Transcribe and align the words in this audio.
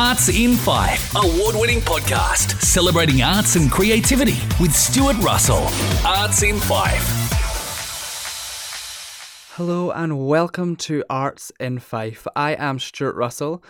Arts 0.00 0.28
in 0.28 0.54
Fife, 0.54 1.12
award 1.16 1.56
winning 1.56 1.80
podcast 1.80 2.62
celebrating 2.62 3.20
arts 3.20 3.56
and 3.56 3.68
creativity 3.68 4.36
with 4.60 4.72
Stuart 4.72 5.16
Russell. 5.16 5.66
Arts 6.06 6.44
in 6.44 6.60
Fife. 6.60 7.02
Hello 9.56 9.90
and 9.90 10.24
welcome 10.24 10.76
to 10.76 11.02
Arts 11.10 11.50
in 11.58 11.80
Fife. 11.80 12.28
I 12.36 12.52
am 12.52 12.78
Stuart 12.78 13.16
Russell. 13.16 13.60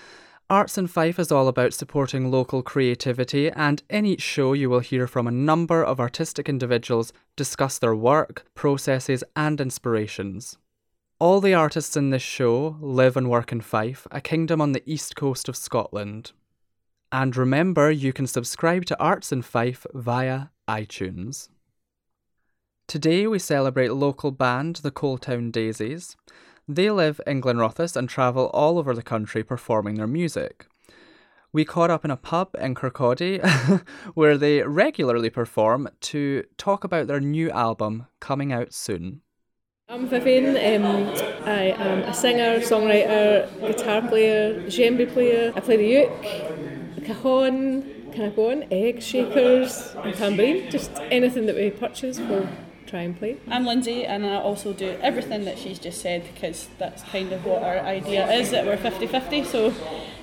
Arts 0.50 0.76
in 0.76 0.86
Fife 0.86 1.18
is 1.18 1.32
all 1.32 1.48
about 1.48 1.72
supporting 1.72 2.30
local 2.30 2.62
creativity, 2.62 3.50
and 3.50 3.82
in 3.88 4.04
each 4.04 4.20
show, 4.20 4.52
you 4.52 4.68
will 4.68 4.80
hear 4.80 5.06
from 5.06 5.26
a 5.26 5.30
number 5.30 5.82
of 5.82 5.98
artistic 5.98 6.46
individuals 6.46 7.10
discuss 7.36 7.78
their 7.78 7.96
work, 7.96 8.44
processes, 8.54 9.24
and 9.34 9.62
inspirations. 9.62 10.58
All 11.20 11.40
the 11.40 11.52
artists 11.52 11.96
in 11.96 12.10
this 12.10 12.22
show 12.22 12.76
live 12.80 13.16
and 13.16 13.28
work 13.28 13.50
in 13.50 13.60
Fife, 13.60 14.06
a 14.12 14.20
kingdom 14.20 14.60
on 14.60 14.70
the 14.70 14.84
east 14.86 15.16
coast 15.16 15.48
of 15.48 15.56
Scotland. 15.56 16.30
And 17.10 17.36
remember, 17.36 17.90
you 17.90 18.12
can 18.12 18.28
subscribe 18.28 18.84
to 18.84 19.00
Arts 19.00 19.32
in 19.32 19.42
Fife 19.42 19.84
via 19.92 20.50
iTunes. 20.68 21.48
Today 22.86 23.26
we 23.26 23.40
celebrate 23.40 23.88
local 23.88 24.30
band 24.30 24.76
the 24.76 24.92
Coaltown 24.92 25.50
Daisies. 25.50 26.16
They 26.68 26.88
live 26.88 27.20
in 27.26 27.40
Glenrothes 27.40 27.96
and 27.96 28.08
travel 28.08 28.46
all 28.54 28.78
over 28.78 28.94
the 28.94 29.02
country 29.02 29.42
performing 29.42 29.96
their 29.96 30.06
music. 30.06 30.68
We 31.52 31.64
caught 31.64 31.90
up 31.90 32.04
in 32.04 32.12
a 32.12 32.16
pub 32.16 32.54
in 32.60 32.76
Kirkcaldy 32.76 33.40
where 34.14 34.38
they 34.38 34.62
regularly 34.62 35.30
perform 35.30 35.88
to 36.02 36.44
talk 36.58 36.84
about 36.84 37.08
their 37.08 37.18
new 37.18 37.50
album 37.50 38.06
coming 38.20 38.52
out 38.52 38.72
soon. 38.72 39.22
I'm 39.90 40.06
Vivienne. 40.06 40.84
Um, 40.84 41.08
I 41.46 41.72
am 41.78 42.00
a 42.00 42.12
singer, 42.12 42.60
songwriter, 42.60 43.48
guitar 43.58 44.06
player, 44.06 44.60
djembe 44.64 45.10
player. 45.10 45.50
I 45.56 45.60
play 45.60 45.76
the 45.78 45.86
uke, 45.86 47.06
cajon, 47.06 48.10
can 48.12 48.26
I 48.26 48.28
go 48.28 48.50
on? 48.50 48.64
Egg 48.70 49.00
shakers 49.00 49.94
and 50.04 50.14
tambourine. 50.14 50.70
Just 50.70 50.90
anything 51.10 51.46
that 51.46 51.56
we 51.56 51.70
purchase, 51.70 52.18
we'll 52.18 52.46
try 52.86 53.00
and 53.00 53.18
play. 53.18 53.38
I'm 53.48 53.64
Lynzy, 53.64 54.06
and 54.06 54.26
I 54.26 54.34
also 54.34 54.74
do 54.74 54.90
everything 55.00 55.46
that 55.46 55.58
she's 55.58 55.78
just 55.78 56.02
said 56.02 56.22
because 56.34 56.68
that's 56.76 57.02
kind 57.04 57.32
of 57.32 57.46
what 57.46 57.62
our 57.62 57.78
idea 57.78 58.30
is 58.30 58.50
that 58.50 58.66
we're 58.66 58.76
50 58.76 59.06
50. 59.06 59.44
So 59.44 59.72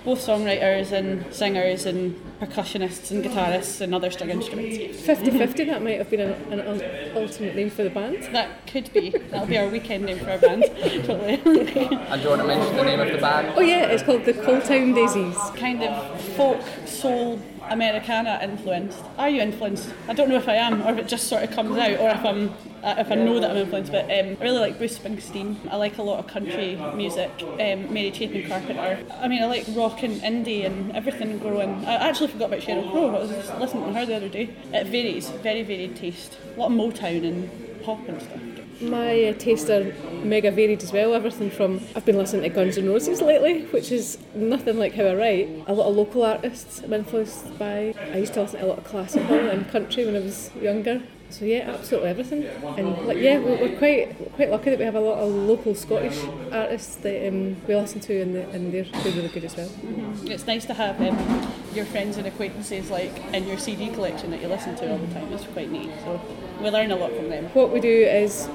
both 0.03 0.19
songwriters 0.19 0.91
and 0.91 1.33
singers 1.33 1.88
and 1.88 2.16
percussionists 2.39 3.11
and 3.11 3.23
guitarists 3.23 3.81
and 3.81 3.95
other 3.95 4.11
string 4.11 4.30
instruments. 4.30 5.02
50 5.02 5.31
50, 5.31 5.64
that 5.66 5.83
might 5.83 5.97
have 5.97 6.09
been 6.09 6.22
an, 6.22 6.59
an, 6.59 7.16
ultimate 7.16 7.55
name 7.55 7.69
for 7.69 7.83
the 7.83 7.89
band. 7.89 8.23
That 8.33 8.67
could 8.67 8.92
be. 8.94 9.09
That'll 9.09 9.47
be 9.47 9.58
our 9.58 9.67
weekend 9.67 10.05
name 10.05 10.19
for 10.19 10.31
our 10.31 10.38
band. 10.38 10.64
totally. 11.05 11.36
and 11.36 11.45
do 11.45 11.55
you 11.55 12.30
want 12.30 12.42
to 12.42 12.47
mention 12.47 12.75
the 12.75 12.83
name 12.83 13.00
of 13.00 13.11
the 13.11 13.17
band? 13.17 13.53
Oh, 13.55 13.61
yeah, 13.61 13.86
it's 13.86 14.03
called 14.03 14.25
the 14.25 14.33
Coaltown 14.33 14.94
Daisies. 14.94 15.38
Kind 15.59 15.83
of 15.83 16.22
folk, 16.36 16.61
soul, 16.86 17.39
Americana 17.69 18.39
influenced. 18.41 19.03
Are 19.17 19.30
you 19.30 19.41
influenced? 19.41 19.89
I 20.08 20.13
don't 20.13 20.30
know 20.30 20.38
if 20.38 20.47
I 20.47 20.55
am, 20.55 20.81
or 20.83 20.91
if 20.91 20.99
it 20.99 21.08
just 21.08 21.27
sort 21.27 21.44
of 21.44 21.52
comes 21.52 21.77
out, 21.77 21.99
or 21.99 22.09
if 22.09 22.23
I'm 22.23 22.49
uh, 22.83 22.95
if 22.99 23.11
I 23.11 23.16
know 23.16 23.39
that 23.39 23.52
I'm 23.52 23.58
influenced. 23.58 23.91
But 23.91 24.05
um, 24.05 24.38
I 24.39 24.44
really 24.44 24.59
like 24.59 24.77
Bruce 24.77 24.97
Springsteen. 24.97 25.55
I 25.69 25.75
like 25.75 25.97
a 25.97 26.03
lot 26.03 26.19
of 26.19 26.27
country 26.27 26.75
music. 26.95 27.31
Um, 27.41 27.93
Mary 27.93 28.11
Chapin 28.11 28.47
Carpenter. 28.47 29.03
I 29.19 29.27
mean, 29.27 29.41
I 29.41 29.47
like 29.47 29.66
rock 29.69 30.03
and 30.03 30.21
indie 30.21 30.66
and 30.66 30.95
everything 30.95 31.39
growing. 31.39 31.86
I 31.86 32.09
actually 32.09 32.27
forgot 32.27 32.49
about 32.49 32.59
Sheryl 32.61 32.91
Crow. 32.91 33.16
I 33.16 33.19
was 33.19 33.30
just 33.30 33.58
listening 33.59 33.86
to 33.86 33.93
her 33.93 34.05
the 34.05 34.16
other 34.16 34.30
day. 34.30 34.49
It 34.73 34.88
varies, 34.88 35.30
very 35.30 35.63
varied 35.63 35.95
taste. 35.95 36.38
A 36.55 36.59
lot 36.59 36.71
of 36.71 36.77
Motown 36.77 37.27
and 37.27 37.83
pop 37.83 38.08
and 38.08 38.21
stuff. 38.21 38.55
My 38.81 39.23
uh, 39.25 39.33
tastes 39.33 39.69
are 39.69 39.93
mega 40.23 40.51
varied 40.51 40.83
as 40.83 40.91
well. 40.91 41.13
Everything 41.13 41.49
from 41.49 41.81
I've 41.95 42.05
been 42.05 42.17
listening 42.17 42.43
to 42.43 42.49
Guns 42.49 42.77
N' 42.77 42.89
Roses 42.89 43.21
lately, 43.21 43.63
which 43.67 43.91
is 43.91 44.17
nothing 44.33 44.77
like 44.77 44.93
how 44.95 45.05
I 45.05 45.15
write. 45.15 45.63
A 45.67 45.73
lot 45.73 45.87
of 45.87 45.95
local 45.95 46.23
artists 46.23 46.79
I'm 46.79 46.91
influenced 46.91 47.57
by. 47.57 47.93
I 48.11 48.17
used 48.17 48.33
to 48.33 48.41
listen 48.41 48.59
to 48.59 48.65
a 48.65 48.67
lot 48.67 48.79
of 48.79 48.83
classical 48.83 49.49
and 49.49 49.67
country 49.69 50.05
when 50.05 50.15
I 50.15 50.19
was 50.19 50.51
younger. 50.59 51.01
So 51.29 51.43
yeah, 51.43 51.71
absolutely 51.71 52.09
everything. 52.09 52.45
And 52.77 53.07
like 53.07 53.17
yeah, 53.17 53.39
we're, 53.39 53.77
quite 53.77 54.19
we're 54.19 54.30
quite 54.30 54.52
lucky 54.52 54.69
that 54.69 54.80
we 54.80 54.86
have 54.86 54.95
a 54.95 54.99
lot 54.99 55.17
of 55.17 55.33
local 55.33 55.75
Scottish 55.75 56.23
artists 56.52 56.95
that 56.97 57.27
um, 57.27 57.58
we 57.67 57.75
listen 57.75 57.99
to, 58.02 58.21
and, 58.21 58.36
the, 58.36 58.49
and 58.52 58.73
they're, 58.73 58.83
they're 58.83 59.13
really 59.13 59.27
good 59.30 59.43
as 59.43 59.55
well. 59.58 59.67
Mm-hmm. 59.67 60.31
It's 60.31 60.47
nice 60.47 60.65
to 60.65 60.73
have 60.73 61.02
um, 61.02 61.52
your 61.73 61.85
friends 61.85 62.17
and 62.17 62.27
acquaintances 62.27 62.89
like 62.89 63.17
in 63.33 63.47
your 63.47 63.58
CD 63.58 63.89
collection 63.89 64.31
that 64.31 64.41
you 64.41 64.47
listen 64.47 64.75
to 64.75 64.91
all 64.91 64.97
the 64.97 65.14
time. 65.14 65.31
It's 65.33 65.45
quite 65.47 65.69
neat. 65.69 65.89
So 66.03 66.21
we 66.61 66.69
learn 66.69 66.91
a 66.91 66.95
lot 66.95 67.11
from 67.14 67.30
them. 67.30 67.45
What 67.53 67.71
we 67.71 67.80
do 67.80 67.89
is 67.89 68.47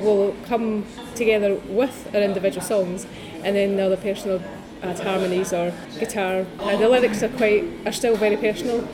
we'll 0.00 0.34
come 0.44 0.84
together 1.14 1.54
with 1.68 2.14
our 2.14 2.20
individual 2.20 2.64
songs, 2.64 3.06
and 3.42 3.56
then 3.56 3.76
the 3.76 3.84
other 3.84 3.96
person 3.96 4.32
will 4.32 4.42
add 4.82 4.98
harmonies 5.00 5.52
or 5.52 5.72
guitar. 5.98 6.46
And 6.60 6.82
the 6.82 6.88
lyrics 6.88 7.22
are 7.22 7.28
quite 7.30 7.64
are 7.86 7.92
still 7.92 8.16
very 8.16 8.36
personal 8.36 8.86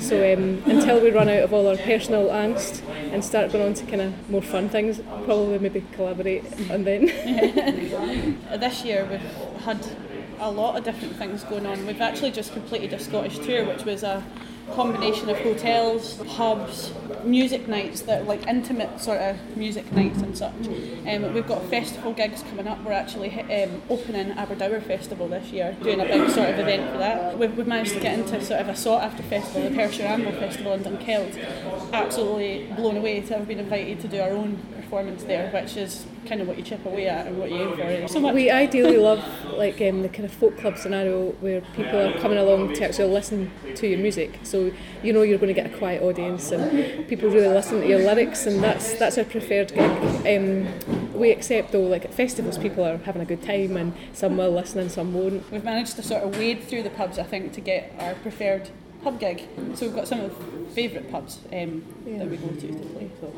so 0.00 0.32
um, 0.32 0.62
until 0.66 1.00
we 1.00 1.10
run 1.10 1.28
out 1.28 1.42
of 1.42 1.52
all 1.52 1.66
our 1.68 1.76
personal 1.76 2.28
angst 2.28 2.82
and 3.12 3.24
start 3.24 3.52
going 3.52 3.64
on 3.64 3.74
to 3.74 3.86
kind 3.86 4.00
of 4.00 4.30
more 4.30 4.42
fun 4.42 4.68
things, 4.68 5.00
probably 5.24 5.58
maybe 5.58 5.84
collaborate 5.92 6.44
and 6.70 6.86
then. 6.86 7.06
this 8.60 8.84
year 8.84 9.06
we've 9.10 9.20
had 9.62 9.78
a 10.40 10.50
lot 10.50 10.76
of 10.76 10.84
different 10.84 11.16
things 11.16 11.44
going 11.44 11.66
on. 11.66 11.86
We've 11.86 12.00
actually 12.00 12.30
just 12.30 12.52
completed 12.52 12.92
a 12.92 12.98
Scottish 12.98 13.38
tour, 13.38 13.64
which 13.66 13.84
was 13.84 14.02
a 14.02 14.24
combination 14.72 15.30
of 15.30 15.38
hotels, 15.38 16.14
pubs, 16.28 16.92
music 17.24 17.66
nights 17.68 18.02
that 18.02 18.26
like 18.26 18.46
intimate 18.46 19.00
sort 19.00 19.18
of 19.18 19.56
music 19.56 19.90
nights 19.92 20.20
and 20.20 20.36
such. 20.36 20.52
Um, 21.06 21.32
we've 21.32 21.46
got 21.46 21.62
festival 21.64 22.12
gigs 22.12 22.42
coming 22.42 22.68
up. 22.68 22.82
We're 22.84 22.92
actually 22.92 23.40
um, 23.40 23.82
opening 23.88 24.32
Aberdour 24.32 24.80
Festival 24.82 25.28
this 25.28 25.50
year, 25.50 25.76
doing 25.82 26.00
a 26.00 26.04
big 26.04 26.30
sort 26.30 26.50
of 26.50 26.58
event 26.58 26.92
for 26.92 26.98
that. 26.98 27.38
We've, 27.38 27.56
we've 27.56 27.66
managed 27.66 27.94
to 27.94 28.00
get 28.00 28.18
into 28.18 28.44
sort 28.44 28.60
of 28.60 28.68
a 28.68 28.76
sought 28.76 29.02
after 29.02 29.22
festival, 29.22 29.68
the 29.68 29.74
Perthshire 29.74 30.06
Amber 30.06 30.32
Festival 30.32 30.74
in 30.74 30.84
Dunkeld. 30.84 31.92
Absolutely 31.92 32.70
blown 32.76 32.98
away 32.98 33.20
to 33.22 33.38
have 33.38 33.48
been 33.48 33.58
invited 33.60 34.00
to 34.00 34.08
do 34.08 34.20
our 34.20 34.30
own 34.30 34.58
performance 34.88 35.22
there, 35.24 35.50
which 35.50 35.76
is 35.76 36.06
kind 36.26 36.40
of 36.40 36.48
what 36.48 36.56
you 36.56 36.62
chip 36.62 36.84
away 36.86 37.06
at 37.08 37.26
and 37.26 37.38
what 37.38 37.50
you 37.50 37.56
aim 37.56 37.76
for. 37.76 38.08
So 38.08 38.20
much. 38.20 38.34
We 38.34 38.50
ideally 38.50 38.96
love 38.96 39.22
like 39.52 39.80
um, 39.82 40.00
the 40.00 40.08
kind 40.08 40.24
of 40.24 40.32
folk 40.32 40.56
club 40.56 40.78
scenario 40.78 41.32
where 41.40 41.60
people 41.76 41.98
are 41.98 42.18
coming 42.20 42.38
along 42.38 42.72
to 42.74 42.84
actually 42.84 43.12
listen 43.12 43.50
to 43.74 43.86
your 43.86 43.98
music. 43.98 44.40
So 44.44 44.72
you 45.02 45.12
know 45.12 45.22
you're 45.22 45.38
going 45.38 45.54
to 45.54 45.60
get 45.60 45.66
a 45.72 45.76
quiet 45.76 46.02
audience 46.02 46.50
and 46.52 47.06
people 47.06 47.28
really 47.28 47.48
listen 47.48 47.82
to 47.82 47.86
your 47.86 47.98
lyrics, 47.98 48.46
and 48.46 48.64
that's 48.64 48.94
that's 48.94 49.18
our 49.18 49.24
preferred 49.24 49.74
gig. 49.74 50.38
Um, 50.38 50.66
we 51.12 51.30
accept 51.32 51.72
though, 51.72 51.82
like 51.82 52.06
at 52.06 52.14
festivals, 52.14 52.56
people 52.56 52.84
are 52.84 52.96
having 52.98 53.20
a 53.20 53.26
good 53.26 53.42
time 53.42 53.76
and 53.76 53.92
some 54.14 54.38
will 54.38 54.52
listen 54.52 54.80
and 54.80 54.90
some 54.90 55.12
won't. 55.12 55.50
We've 55.50 55.64
managed 55.64 55.96
to 55.96 56.02
sort 56.02 56.22
of 56.22 56.38
wade 56.38 56.64
through 56.64 56.84
the 56.84 56.90
pubs, 56.90 57.18
I 57.18 57.24
think, 57.24 57.52
to 57.52 57.60
get 57.60 57.94
our 57.98 58.14
preferred 58.14 58.70
pub 59.02 59.20
gig. 59.20 59.46
So 59.74 59.86
we've 59.86 59.94
got 59.94 60.08
some 60.08 60.20
of 60.20 60.36
favourite 60.74 61.10
pubs 61.10 61.38
um, 61.52 61.84
yeah. 62.06 62.18
that 62.18 62.30
we 62.30 62.36
go 62.36 62.48
to 62.48 62.60
to 62.60 62.86
play. 62.90 63.10
So 63.20 63.32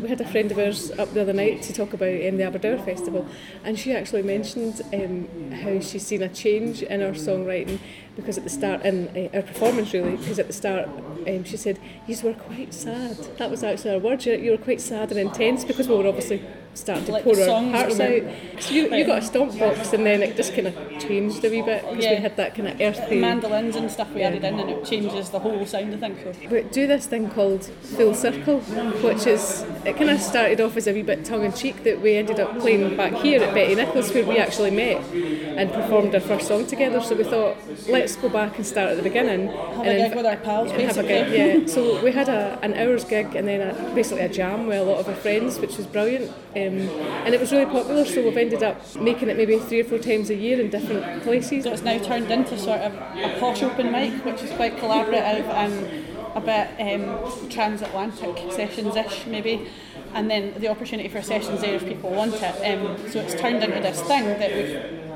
we 0.00 0.08
had 0.08 0.20
a 0.20 0.28
friend 0.28 0.50
of 0.50 0.58
ours 0.58 0.90
up 0.92 1.12
the 1.12 1.20
other 1.22 1.32
night 1.32 1.62
to 1.62 1.72
talk 1.72 1.92
about 1.92 2.08
um, 2.08 2.36
the 2.36 2.44
Aberdour 2.44 2.78
Festival, 2.78 3.26
and 3.64 3.78
she 3.78 3.92
actually 3.92 4.22
mentioned 4.22 4.82
um, 4.92 5.52
how 5.52 5.80
she's 5.80 6.06
seen 6.06 6.22
a 6.22 6.28
change 6.28 6.82
in 6.82 7.02
our 7.02 7.12
songwriting 7.12 7.78
because 8.16 8.38
at 8.38 8.44
the 8.44 8.50
start 8.50 8.82
in 8.82 9.08
uh, 9.08 9.36
our 9.36 9.42
performance 9.42 9.92
really 9.92 10.16
because 10.16 10.38
at 10.38 10.46
the 10.46 10.52
start 10.52 10.88
um, 11.26 11.44
she 11.44 11.56
said 11.56 11.78
you 12.06 12.16
were 12.22 12.32
quite 12.32 12.72
sad 12.72 13.16
that 13.36 13.50
was 13.50 13.62
actually 13.62 13.90
our 13.90 13.98
word 13.98 14.24
you 14.24 14.50
were 14.50 14.56
quite 14.56 14.80
sad 14.80 15.10
and 15.10 15.20
intense 15.20 15.64
because 15.64 15.86
we 15.86 15.94
were 15.94 16.06
obviously 16.06 16.42
starting 16.76 17.04
to 17.04 17.12
like 17.12 17.24
pour 17.24 17.38
our 17.38 17.62
hearts 17.70 18.00
out 18.00 18.22
so 18.60 18.70
you, 18.70 18.94
you 18.94 19.06
got 19.06 19.18
a 19.18 19.22
stomp 19.22 19.58
box 19.58 19.92
and 19.92 20.04
then 20.04 20.22
it 20.22 20.36
just 20.36 20.54
kind 20.54 20.66
of 20.66 20.74
changed 21.00 21.44
a 21.44 21.50
wee 21.50 21.62
bit 21.62 21.82
because 21.82 22.04
yeah. 22.04 22.14
we 22.14 22.16
had 22.16 22.36
that 22.36 22.54
kind 22.54 22.68
of 22.68 22.80
earthy 22.80 23.20
mandolins 23.20 23.76
and 23.76 23.90
stuff 23.90 24.10
we 24.12 24.20
yeah. 24.20 24.28
added 24.28 24.44
in 24.44 24.58
and 24.58 24.70
it 24.70 24.84
changes 24.84 25.30
the 25.30 25.38
whole 25.38 25.64
sound 25.66 25.92
of 25.94 26.00
things 26.00 26.18
so. 26.22 26.48
we 26.48 26.62
do 26.62 26.86
this 26.86 27.06
thing 27.06 27.28
called 27.30 27.64
full 27.64 28.14
circle 28.14 28.60
which 28.60 29.26
is 29.26 29.64
it 29.84 29.96
kind 29.96 30.10
of 30.10 30.20
started 30.20 30.60
off 30.60 30.76
as 30.76 30.86
a 30.86 30.92
wee 30.92 31.02
bit 31.02 31.24
tongue-in-cheek 31.24 31.82
that 31.84 32.00
we 32.00 32.16
ended 32.16 32.40
up 32.40 32.58
playing 32.60 32.96
back 32.96 33.12
here 33.14 33.42
at 33.42 33.54
Betty 33.54 33.74
Nichols 33.74 34.12
where 34.12 34.24
we 34.24 34.38
actually 34.38 34.70
met 34.70 35.02
and 35.12 35.72
performed 35.72 36.14
our 36.14 36.20
first 36.20 36.48
song 36.48 36.66
together 36.66 37.00
so 37.00 37.14
we 37.14 37.24
thought 37.24 37.56
let's 37.88 38.16
go 38.16 38.28
back 38.28 38.56
and 38.56 38.66
start 38.66 38.90
at 38.90 38.96
the 38.96 39.02
beginning. 39.02 39.48
Have 39.48 39.86
and 39.86 39.88
a 39.88 40.08
gig 40.08 40.16
with 40.16 40.26
our 40.26 40.36
pals, 40.36 40.70
Have 40.70 40.98
a 40.98 41.02
gig, 41.02 41.32
yeah. 41.32 41.66
So 41.66 42.02
we 42.02 42.12
had 42.12 42.28
a, 42.28 42.58
an 42.62 42.74
hour's 42.74 43.04
gig 43.04 43.34
and 43.34 43.46
then 43.48 43.60
a, 43.60 43.94
basically 43.94 44.24
a 44.24 44.28
jam 44.28 44.66
with 44.66 44.78
a 44.78 44.84
lot 44.84 44.98
of 44.98 45.08
our 45.08 45.14
friends, 45.14 45.58
which 45.58 45.76
was 45.76 45.86
brilliant. 45.86 46.30
Um, 46.54 46.65
and 46.66 47.34
it 47.34 47.40
was 47.40 47.52
really 47.52 47.66
popular, 47.66 48.04
so 48.04 48.22
we've 48.22 48.36
ended 48.36 48.62
up 48.62 48.80
making 48.96 49.28
it 49.28 49.36
maybe 49.36 49.58
three 49.58 49.80
or 49.80 49.84
four 49.84 49.98
times 49.98 50.30
a 50.30 50.34
year 50.34 50.60
in 50.60 50.70
different 50.70 51.22
places. 51.22 51.64
So 51.64 51.72
it's 51.72 51.82
now 51.82 51.98
turned 51.98 52.30
into 52.30 52.58
sort 52.58 52.80
of 52.80 52.94
a 52.94 53.36
posh 53.40 53.62
open 53.62 53.92
mic, 53.92 54.24
which 54.24 54.42
is 54.42 54.50
quite 54.52 54.76
collaborative 54.76 55.46
and 55.48 56.06
a 56.36 56.40
bit 56.40 57.00
um, 57.00 57.48
transatlantic 57.48 58.52
sessions-ish 58.52 59.26
maybe 59.26 59.70
and 60.12 60.30
then 60.30 60.52
the 60.60 60.68
opportunity 60.68 61.08
for 61.08 61.22
sessions 61.22 61.62
there 61.62 61.74
if 61.74 61.84
people 61.86 62.10
want 62.10 62.34
it. 62.34 62.78
Um, 62.78 63.10
so 63.10 63.20
it's 63.20 63.34
turned 63.34 63.62
into 63.62 63.80
this 63.80 64.02
thing 64.02 64.24
that 64.24 64.52
we've 64.52 65.06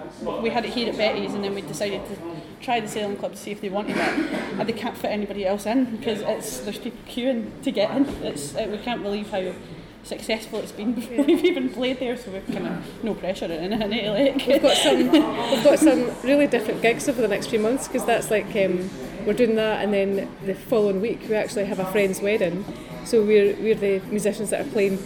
we 0.42 0.50
had 0.50 0.64
it 0.64 0.72
here 0.72 0.90
at 0.90 0.98
Betty's 0.98 1.34
and 1.34 1.42
then 1.42 1.54
we 1.54 1.62
decided 1.62 2.04
to 2.06 2.16
try 2.60 2.80
the 2.80 2.88
sailing 2.88 3.16
club 3.16 3.32
to 3.32 3.38
see 3.38 3.50
if 3.50 3.60
they 3.60 3.68
wanted 3.68 3.96
it 3.96 3.98
and 3.98 4.68
they 4.68 4.72
can't 4.72 4.96
fit 4.96 5.10
anybody 5.10 5.46
else 5.46 5.66
in 5.66 5.96
because 5.96 6.20
it's 6.20 6.60
there's 6.60 6.78
people 6.78 6.98
queuing 7.08 7.62
to 7.62 7.70
get 7.70 7.90
in 7.96 8.06
it's 8.22 8.54
it, 8.54 8.70
we 8.70 8.78
can't 8.78 9.02
believe 9.02 9.30
how 9.30 9.52
successful 10.02 10.58
it's 10.60 10.72
been 10.72 10.92
before 11.00 11.24
we've 11.24 11.44
even 11.44 11.68
played 11.70 11.98
there. 12.00 12.16
So 12.16 12.30
we've 12.30 12.46
kind 12.46 12.66
of 12.66 13.04
no 13.04 13.14
pressure 13.14 13.46
or 13.46 13.52
anything. 13.52 13.92
eh, 13.92 14.10
Like 14.34 14.46
We've 14.46 14.62
got 14.62 14.76
some 14.76 14.98
we've 15.10 15.64
got 15.64 15.78
some 15.78 16.10
really 16.22 16.46
different 16.46 16.82
gigs 16.82 17.08
over 17.08 17.20
the 17.20 17.28
next 17.28 17.46
few 17.48 17.58
months 17.58 17.86
because 17.88 18.04
that's 18.04 18.30
like 18.30 18.46
um, 18.56 18.88
we're 19.26 19.34
doing 19.34 19.56
that 19.56 19.84
and 19.84 19.92
then 19.92 20.28
the 20.44 20.54
following 20.54 21.00
week 21.00 21.20
we 21.28 21.34
actually 21.34 21.64
have 21.66 21.78
a 21.78 21.86
friend's 21.92 22.20
wedding. 22.20 22.64
So 23.04 23.22
we're 23.22 23.54
we're 23.56 23.74
the 23.74 24.00
musicians 24.10 24.50
that 24.50 24.66
are 24.66 24.70
playing. 24.70 24.98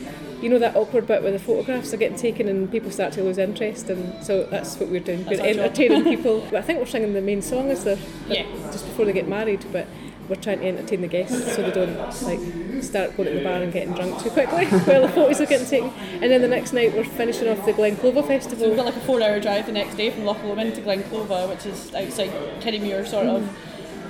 You 0.42 0.50
know 0.50 0.58
that 0.58 0.76
awkward 0.76 1.06
bit 1.06 1.22
where 1.22 1.32
the 1.32 1.38
photographs 1.38 1.94
are 1.94 1.96
getting 1.96 2.18
taken 2.18 2.48
and 2.48 2.70
people 2.70 2.90
start 2.90 3.14
to 3.14 3.22
lose 3.22 3.38
interest, 3.38 3.88
and 3.88 4.22
so 4.22 4.42
that's 4.44 4.76
what 4.78 4.90
we're 4.90 5.00
doing. 5.00 5.24
That's 5.24 5.40
we're 5.40 5.46
entertaining 5.48 6.04
people. 6.04 6.40
But 6.50 6.56
I 6.56 6.60
think 6.62 6.80
we're 6.80 6.86
singing 6.86 7.14
the 7.14 7.22
main 7.22 7.40
song 7.40 7.70
as 7.70 7.84
the 7.84 7.98
Yeah. 8.28 8.44
just 8.70 8.84
before 8.84 9.06
they 9.06 9.14
get 9.14 9.26
married, 9.26 9.64
but 9.72 9.86
we're 10.28 10.36
trying 10.36 10.60
to 10.60 10.66
entertain 10.66 11.00
the 11.02 11.08
guests 11.08 11.54
so 11.54 11.62
they 11.62 11.70
don't 11.70 11.96
like 12.22 12.40
start 12.82 13.16
going 13.16 13.28
to 13.28 13.34
the 13.34 13.44
bar 13.44 13.62
and 13.62 13.72
getting 13.72 13.92
drunk 13.94 14.22
too 14.22 14.30
quickly 14.30 14.66
while 14.84 15.02
the 15.02 15.08
photos 15.08 15.40
are 15.40 15.46
getting 15.46 15.66
taken. 15.66 15.90
And 16.22 16.30
then 16.30 16.40
the 16.40 16.48
next 16.48 16.72
night 16.72 16.94
we're 16.94 17.04
finishing 17.04 17.48
off 17.48 17.64
the 17.64 17.72
Glen 17.72 17.96
Clova 17.96 18.22
So 18.42 18.68
we've 18.68 18.76
got 18.76 18.86
like 18.86 18.96
a 18.96 19.00
four-hour 19.00 19.40
drive 19.40 19.66
the 19.66 19.72
next 19.72 19.96
day 19.96 20.10
from 20.10 20.24
Loch 20.24 20.42
Lomond 20.42 20.74
to 20.76 20.82
Glenclova, 20.82 21.48
which 21.48 21.66
is 21.66 21.94
outside 21.94 22.30
Kirriemuir, 22.60 23.06
sort 23.06 23.26
of, 23.26 23.48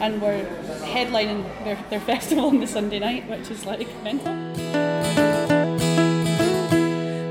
and 0.01 0.21
we're 0.21 0.45
headlining 0.83 1.45
their, 1.65 1.79
their 1.91 2.01
festival 2.13 2.47
on 2.47 2.61
the 2.61 2.67
Sunday 2.67 2.99
night, 2.99 3.29
which 3.29 3.51
is 3.51 3.65
like 3.65 3.89
mental. 4.03 4.33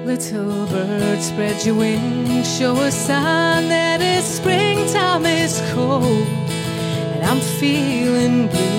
Little 0.06 0.68
bird, 0.68 1.22
spread 1.22 1.66
your 1.66 1.76
wings, 1.76 2.58
show 2.58 2.76
a 2.76 2.92
sign 2.92 3.70
that 3.70 4.02
it's 4.02 4.28
springtime, 4.28 5.26
it's 5.26 5.62
cold, 5.72 6.28
and 6.28 6.43
I'm 7.24 7.40
feeling 7.60 8.48
blue. 8.48 8.74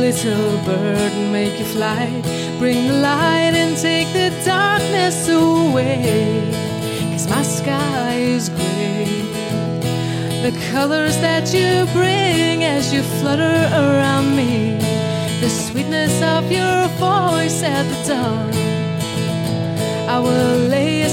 Little 0.00 0.58
bird, 0.64 1.12
make 1.32 1.58
your 1.58 1.68
flight, 1.68 2.22
bring 2.58 2.88
the 2.88 2.94
light 2.94 3.54
and 3.54 3.76
take 3.76 4.08
the 4.12 4.30
darkness 4.44 5.28
away. 5.28 6.50
Cause 7.12 7.28
my 7.28 7.42
sky 7.42 8.14
is 8.14 8.48
gray. 8.50 9.22
The 10.42 10.52
colors 10.70 11.16
that 11.18 11.52
you 11.52 11.90
bring 11.92 12.62
as 12.62 12.92
you 12.92 13.02
flutter 13.20 13.56
around 13.72 14.36
me, 14.36 14.76
the 15.40 15.48
sweetness 15.48 16.22
of 16.22 16.52
your 16.52 16.86
voice 17.00 17.62
at 17.62 17.84
the 17.92 18.08
dawn. 18.12 18.52
I 20.08 20.20
will 20.20 20.68
lay 20.68 21.05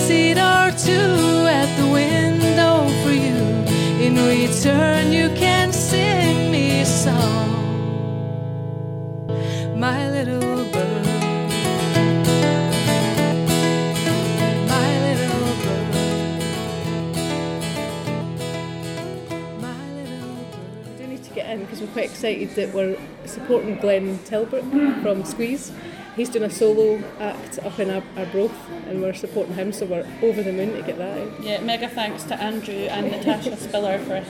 get 21.44 21.51
in 21.54 21.63
because 21.66 21.81
we're 21.81 21.88
quite 21.88 22.10
excited 22.10 22.50
that 22.51 22.74
we're 22.74 22.98
supporting 23.25 23.78
Glenn 23.78 24.19
Tilbrook 24.19 25.01
from 25.01 25.24
Squeeze. 25.25 25.72
He's 26.16 26.30
doing 26.30 26.45
a 26.45 26.50
solo 26.50 27.01
act 27.19 27.60
up 27.60 27.80
in 27.80 27.90
Ar- 27.90 28.04
Arbroath 28.16 28.56
and 28.88 29.01
we're 29.01 29.13
supporting 29.13 29.56
him, 29.56 29.74
so 29.74 29.86
we're 29.86 30.07
over 30.22 30.44
the 30.44 30.54
moon 30.54 30.74
to 30.74 30.81
get 30.84 30.98
that 30.98 31.18
in. 31.18 31.44
Yeah, 31.44 31.62
mega 31.62 31.90
thanks 31.90 32.24
to 32.25 32.40
Andrew 32.42 32.74
and 32.75 33.12
Natasha 33.12 33.57
Spiller 33.57 34.00
for 34.00 34.24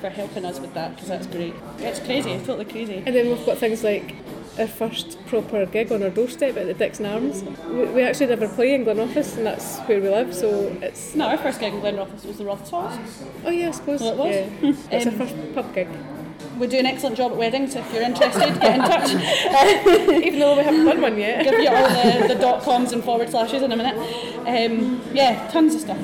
for 0.00 0.10
helping 0.10 0.44
us 0.44 0.60
with 0.60 0.74
that 0.74 0.94
because 0.94 1.08
that's 1.08 1.26
great. 1.26 1.54
It's 1.78 2.00
crazy, 2.00 2.36
totally 2.38 2.66
crazy. 2.66 3.02
And 3.06 3.14
then 3.16 3.28
we've 3.28 3.46
got 3.46 3.56
things 3.58 3.82
like 3.82 4.14
our 4.58 4.66
first 4.66 5.24
proper 5.26 5.66
gig 5.66 5.92
on 5.92 6.02
our 6.02 6.10
doorstep 6.10 6.56
at 6.56 6.66
the 6.66 6.74
Dixon 6.74 7.06
Arms. 7.06 7.42
We, 7.68 7.84
we 7.86 8.02
actually 8.02 8.26
never 8.26 8.48
play 8.48 8.74
in 8.74 8.84
Glenrothes 8.84 9.36
and 9.36 9.46
that's 9.46 9.78
where 9.80 10.00
we 10.00 10.08
live, 10.08 10.34
so 10.34 10.76
it's. 10.82 11.14
No, 11.14 11.26
our 11.28 11.38
first 11.38 11.60
gig 11.60 11.74
in 11.74 11.80
Glenrothes 11.80 12.24
was 12.24 12.38
the 12.38 12.44
Rothes 12.44 12.70
Halls. 12.70 12.98
Oh, 13.44 13.50
yeah, 13.50 13.68
I 13.68 13.70
suppose. 13.72 14.00
Well, 14.00 14.12
it 14.12 14.16
was. 14.62 14.72
Yeah. 14.72 14.96
It's 14.98 15.06
our 15.06 15.12
Um, 15.12 15.18
first 15.18 15.54
pub 15.54 15.74
gig. 15.74 15.88
We 16.58 16.66
do 16.66 16.78
an 16.78 16.86
excellent 16.86 17.16
job 17.18 17.32
at 17.32 17.38
weddings, 17.38 17.74
if 17.74 17.92
you're 17.92 18.02
interested, 18.02 18.58
get 18.60 18.74
in 18.76 18.80
touch. 18.80 19.10
Even 20.24 20.38
though 20.40 20.56
we 20.56 20.62
haven't 20.64 20.84
done 20.86 21.00
one 21.02 21.18
yet. 21.18 21.44
give 21.44 21.60
you 21.60 21.68
all 21.68 21.88
the, 21.88 22.28
the 22.34 22.40
dot 22.40 22.62
coms 22.62 22.92
and 22.92 23.04
forward 23.04 23.28
slashes 23.28 23.62
in 23.62 23.72
a 23.72 23.76
minute. 23.76 23.96
Um, 24.46 25.02
yeah, 25.12 25.46
tons 25.50 25.74
of 25.74 25.82
stuff. 25.82 25.98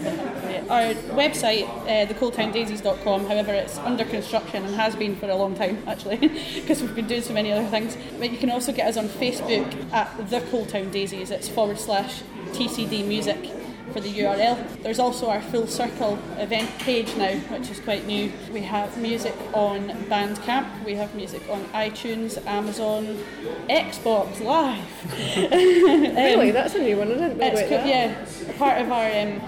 Our 0.68 0.94
website, 1.14 1.68
uh, 1.86 2.12
thecoaltowndaisies.com, 2.12 3.26
however, 3.26 3.52
it's 3.52 3.78
under 3.78 4.04
construction 4.04 4.64
and 4.64 4.74
has 4.74 4.94
been 4.96 5.16
for 5.16 5.28
a 5.28 5.36
long 5.36 5.54
time 5.54 5.82
actually, 5.86 6.16
because 6.54 6.82
we've 6.82 6.94
been 6.94 7.06
doing 7.06 7.22
so 7.22 7.32
many 7.32 7.52
other 7.52 7.66
things. 7.68 7.96
But 8.18 8.30
you 8.30 8.38
can 8.38 8.50
also 8.50 8.72
get 8.72 8.86
us 8.88 8.96
on 8.96 9.08
Facebook 9.08 9.92
at 9.92 10.30
the 10.30 10.40
Coaltown 10.40 10.90
Daisies. 10.90 11.30
It's 11.30 11.48
forward 11.48 11.78
slash 11.78 12.22
TCD 12.52 13.06
Music 13.06 13.50
for 13.92 14.00
the 14.00 14.08
URL. 14.20 14.82
There's 14.82 14.98
also 14.98 15.28
our 15.28 15.42
Full 15.42 15.66
Circle 15.66 16.18
event 16.38 16.70
page 16.78 17.14
now, 17.16 17.34
which 17.54 17.68
is 17.70 17.78
quite 17.80 18.06
new. 18.06 18.32
We 18.50 18.62
have 18.62 18.96
music 18.96 19.34
on 19.52 19.90
Bandcamp, 20.08 20.84
we 20.84 20.94
have 20.94 21.14
music 21.14 21.42
on 21.50 21.62
iTunes, 21.66 22.44
Amazon, 22.46 23.18
Xbox 23.68 24.40
Live. 24.40 24.82
Really? 25.52 26.52
That's 26.52 26.74
a 26.74 26.78
new 26.78 26.96
one, 26.96 27.08
I 27.08 27.14
didn't 27.14 27.38
know 27.38 27.46
It's 27.46 27.60
about 27.60 27.82
co- 27.82 27.86
yeah, 27.88 28.24
part 28.56 28.80
of 28.80 28.90
our 28.90 29.10
um, 29.10 29.40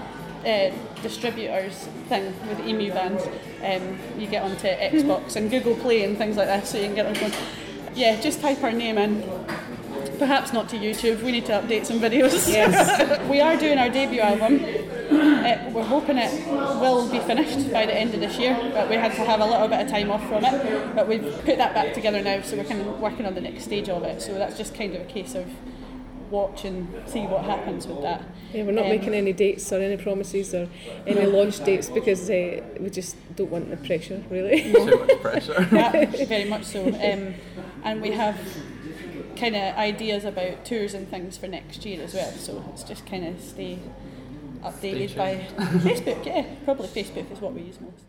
uh, 0.45 0.71
distributors 1.01 1.87
thing 2.07 2.33
with 2.47 2.59
Emu 2.65 2.91
Band. 2.91 3.19
Um, 3.63 3.97
you 4.19 4.27
get 4.27 4.43
onto 4.43 4.67
Xbox 4.67 5.35
and 5.35 5.49
Google 5.49 5.75
Play 5.75 6.03
and 6.03 6.17
things 6.17 6.37
like 6.37 6.47
that, 6.47 6.67
so 6.67 6.77
you 6.77 6.85
can 6.85 6.95
get 6.95 7.05
on. 7.07 7.15
phone. 7.15 7.31
Yeah, 7.95 8.19
just 8.19 8.41
type 8.41 8.63
our 8.63 8.71
name 8.71 8.97
in. 8.97 9.23
Perhaps 10.19 10.53
not 10.53 10.69
to 10.69 10.77
YouTube. 10.77 11.21
We 11.23 11.31
need 11.31 11.45
to 11.47 11.53
update 11.53 11.85
some 11.85 11.99
videos. 11.99 12.47
Yes. 12.47 13.19
we 13.29 13.41
are 13.41 13.57
doing 13.57 13.77
our 13.77 13.89
debut 13.89 14.19
album. 14.19 14.63
Uh, 15.11 15.69
we're 15.71 15.83
hoping 15.83 16.17
it 16.17 16.47
will 16.79 17.07
be 17.09 17.19
finished 17.19 17.71
by 17.71 17.85
the 17.85 17.93
end 17.93 18.13
of 18.13 18.19
this 18.19 18.37
year, 18.37 18.57
but 18.73 18.89
we 18.89 18.95
had 18.95 19.11
to 19.13 19.23
have 19.23 19.39
a 19.39 19.45
little 19.45 19.67
bit 19.67 19.81
of 19.81 19.87
time 19.87 20.11
off 20.11 20.25
from 20.27 20.43
it. 20.45 20.95
But 20.95 21.07
we've 21.07 21.23
put 21.45 21.57
that 21.57 21.73
back 21.73 21.93
together 21.93 22.21
now, 22.21 22.41
so 22.41 22.57
we're 22.57 22.63
kind 22.63 22.81
of 22.81 22.99
working 22.99 23.25
on 23.25 23.35
the 23.35 23.41
next 23.41 23.65
stage 23.65 23.89
of 23.89 24.03
it. 24.03 24.21
So 24.21 24.33
that's 24.35 24.57
just 24.57 24.73
kind 24.73 24.95
of 24.95 25.01
a 25.01 25.05
case 25.05 25.35
of 25.35 25.47
watch 26.31 26.65
and 26.65 26.87
see 27.07 27.21
what 27.21 27.43
happens 27.45 27.87
with 27.87 28.01
that. 28.01 28.23
Yeah, 28.53 28.63
we're 28.63 28.71
not 28.71 28.85
Um, 28.85 28.89
making 28.91 29.13
any 29.13 29.33
dates 29.33 29.71
or 29.71 29.81
any 29.81 29.97
promises 29.97 30.53
or 30.53 30.67
any 31.05 31.25
launch 31.25 31.63
dates 31.63 31.89
because 31.89 32.29
uh, 32.29 32.61
we 32.79 32.89
just 32.89 33.15
don't 33.35 33.51
want 33.51 33.69
the 33.69 33.77
pressure, 33.77 34.23
really. 34.29 34.71
Too 34.73 34.85
much 34.97 35.21
pressure. 35.21 35.67
Yeah, 35.71 36.25
very 36.25 36.45
much 36.45 36.63
so. 36.63 36.87
Um, 36.87 37.33
and 37.83 38.01
we 38.01 38.11
have 38.11 38.37
kind 39.35 39.55
of 39.55 39.75
ideas 39.75 40.23
about 40.23 40.63
tours 40.65 40.93
and 40.93 41.09
things 41.09 41.37
for 41.37 41.47
next 41.47 41.85
year 41.85 42.01
as 42.01 42.13
well. 42.13 42.31
So 42.31 42.63
it's 42.73 42.83
just 42.83 43.05
kind 43.05 43.25
of 43.27 43.41
stay 43.41 43.79
updated 44.63 45.09
Stay 45.09 45.17
by 45.17 45.63
Facebook. 45.79 46.25
Yeah, 46.25 46.45
probably 46.63 46.87
Facebook 46.87 47.31
is 47.31 47.39
what 47.41 47.53
we 47.53 47.61
use 47.61 47.79
most. 47.81 48.05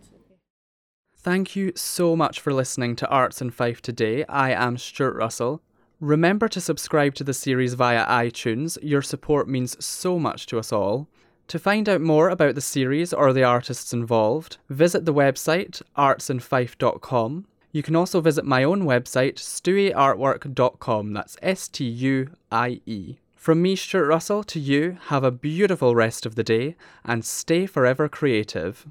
Thank 1.18 1.56
you 1.56 1.72
so 1.74 2.14
much 2.14 2.38
for 2.38 2.52
listening 2.52 2.94
to 2.96 3.08
Arts 3.08 3.40
in 3.42 3.50
Fife 3.50 3.82
today. 3.82 4.24
I 4.28 4.52
am 4.52 4.78
Stuart 4.78 5.16
Russell. 5.16 5.60
Remember 6.00 6.46
to 6.48 6.60
subscribe 6.60 7.14
to 7.14 7.24
the 7.24 7.32
series 7.32 7.72
via 7.72 8.04
iTunes. 8.06 8.76
Your 8.82 9.00
support 9.00 9.48
means 9.48 9.82
so 9.82 10.18
much 10.18 10.46
to 10.46 10.58
us 10.58 10.70
all. 10.70 11.08
To 11.48 11.58
find 11.58 11.88
out 11.88 12.02
more 12.02 12.28
about 12.28 12.54
the 12.54 12.60
series 12.60 13.14
or 13.14 13.32
the 13.32 13.44
artists 13.44 13.94
involved, 13.94 14.58
visit 14.68 15.06
the 15.06 15.14
website 15.14 15.80
artsinfife.com. 15.96 17.46
You 17.72 17.82
can 17.82 17.96
also 17.96 18.20
visit 18.20 18.44
my 18.44 18.62
own 18.62 18.82
website, 18.82 19.36
stuieartwork.com. 19.36 21.12
That's 21.14 21.38
S 21.40 21.68
T 21.68 21.84
U 21.86 22.30
I 22.52 22.82
E. 22.84 23.16
From 23.34 23.62
me, 23.62 23.74
Stuart 23.74 24.06
Russell, 24.06 24.44
to 24.44 24.60
you, 24.60 24.98
have 25.06 25.24
a 25.24 25.30
beautiful 25.30 25.94
rest 25.94 26.26
of 26.26 26.34
the 26.34 26.44
day 26.44 26.76
and 27.04 27.24
stay 27.24 27.64
forever 27.64 28.06
creative. 28.06 28.86